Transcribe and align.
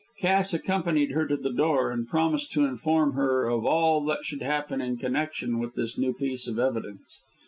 Cass 0.19 0.51
accompanied 0.51 1.11
her 1.11 1.27
to 1.27 1.37
the 1.37 1.51
door, 1.53 1.91
and 1.91 2.07
promised 2.07 2.51
to 2.53 2.65
inform 2.65 3.13
her 3.13 3.45
of 3.47 3.67
all 3.67 4.03
that 4.05 4.25
should 4.25 4.41
happen 4.41 4.81
in 4.81 4.97
connection 4.97 5.59
with 5.59 5.75
this 5.75 5.95
new 5.95 6.11
piece 6.11 6.47
of 6.47 6.57
evidence. 6.57 7.21